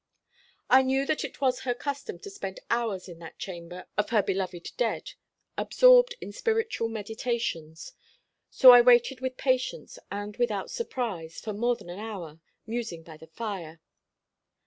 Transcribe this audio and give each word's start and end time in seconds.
"I 0.67 0.81
knew 0.81 1.05
that 1.05 1.23
it 1.23 1.41
was 1.41 1.59
her 1.59 1.75
custom 1.75 2.17
to 2.21 2.29
spend 2.31 2.59
hours 2.71 3.07
in 3.07 3.19
that 3.19 3.37
chamber 3.37 3.85
of 3.99 4.09
her 4.09 4.23
beloved 4.23 4.71
dead, 4.75 5.11
absorbed 5.59 6.15
in 6.19 6.31
spiritual 6.31 6.87
meditations; 6.89 7.93
so 8.49 8.71
I 8.71 8.81
waited 8.81 9.21
with 9.21 9.37
patience, 9.37 9.99
and 10.11 10.35
without 10.37 10.71
surprise, 10.71 11.39
for 11.39 11.53
more 11.53 11.75
than 11.75 11.91
an 11.91 11.99
hour, 11.99 12.39
musing 12.65 13.03
by 13.03 13.17
the 13.17 13.27
fire. 13.27 13.79